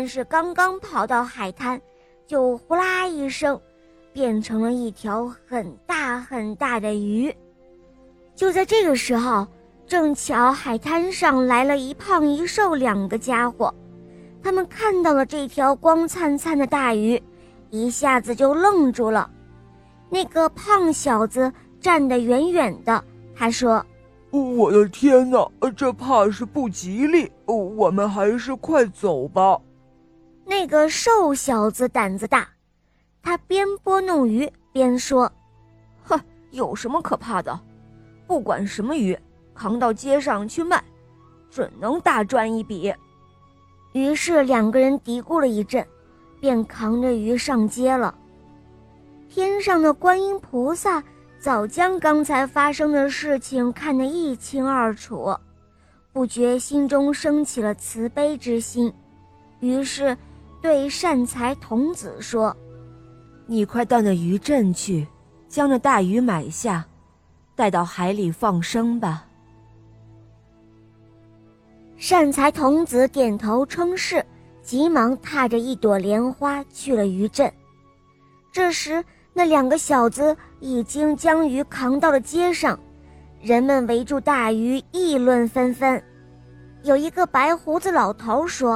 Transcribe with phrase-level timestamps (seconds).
[0.00, 1.78] 但是刚刚跑到海滩，
[2.26, 3.60] 就呼啦一声，
[4.14, 7.30] 变成了一条很大很大的鱼。
[8.34, 9.46] 就在这个时候，
[9.86, 13.74] 正巧海滩上来了一胖一瘦两个家伙，
[14.42, 17.22] 他们看到了这条光灿灿的大鱼，
[17.68, 19.30] 一下子就愣住了。
[20.08, 23.04] 那个胖小子站得远远的，
[23.36, 23.84] 他说。
[24.30, 25.46] 我的天哪，
[25.76, 27.30] 这怕是不吉利。
[27.44, 29.60] 我们还是快走吧。
[30.44, 32.48] 那个瘦小子胆子大，
[33.22, 35.30] 他边拨弄鱼边说
[36.02, 37.58] ：“哼，有什么可怕的？
[38.26, 39.18] 不管什么鱼，
[39.54, 40.82] 扛到街上去卖，
[41.50, 42.92] 准能大赚一笔。”
[43.92, 45.86] 于是两个人嘀咕了一阵，
[46.40, 48.14] 便扛着鱼上街了。
[49.28, 51.02] 天上的观音菩萨。
[51.40, 55.34] 早将刚才发生的事情看得一清二楚，
[56.12, 58.92] 不觉心中升起了慈悲之心，
[59.60, 60.14] 于是
[60.62, 62.54] 对善财童子说
[63.46, 65.06] ：“你快到那渔镇去，
[65.48, 66.84] 将那大鱼买下，
[67.56, 69.26] 带到海里放生吧。”
[71.96, 74.24] 善财童子点头称是，
[74.62, 77.50] 急忙踏着一朵莲花去了渔镇。
[78.52, 82.78] 这时，那两个小子已经将鱼扛到了街上，
[83.40, 86.02] 人们围住大鱼议论纷纷。
[86.82, 88.74] 有一个白胡子老头说：“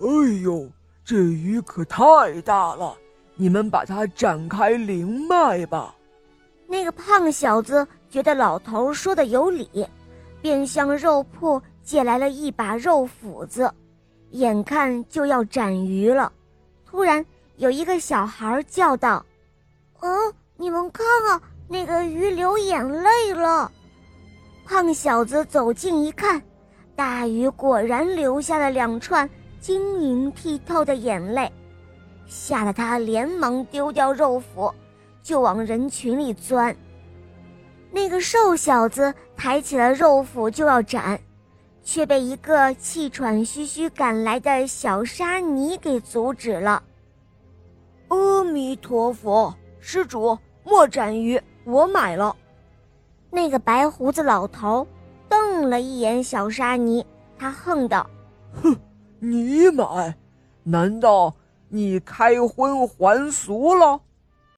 [0.00, 0.70] 哎呦，
[1.04, 2.96] 这鱼可太大了，
[3.34, 5.94] 你们把它展开灵卖吧。”
[6.66, 9.86] 那个胖小子觉得老头说的有理，
[10.40, 13.72] 便向肉铺借来了一把肉斧子，
[14.30, 16.32] 眼看就要斩鱼了。
[16.86, 17.24] 突然，
[17.56, 19.24] 有一个小孩叫道。
[20.00, 23.70] 嗯，你们看啊，那个鱼流眼泪了。
[24.64, 26.40] 胖小子走近一看，
[26.94, 29.28] 大鱼果然流下了两串
[29.60, 31.52] 晶莹剔透的眼泪，
[32.26, 34.72] 吓得他连忙丢掉肉脯，
[35.22, 36.74] 就往人群里钻。
[37.92, 41.20] 那个瘦小子抬起了肉脯就要斩，
[41.82, 46.82] 却被一个气喘吁吁赶来的小沙弥给阻止了。
[48.08, 49.54] 阿弥陀佛。
[49.82, 52.36] 施主，莫斩鱼，我买了。
[53.30, 54.86] 那个白胡子老头
[55.26, 57.04] 瞪了一眼小沙弥，
[57.38, 58.06] 他哼道
[58.62, 58.76] ：“哼，
[59.20, 60.16] 你买？
[60.64, 61.36] 难道
[61.68, 64.00] 你开荤还俗了？”